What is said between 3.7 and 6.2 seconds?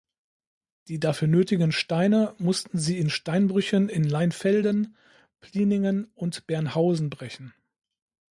in Leinfelden, Plieningen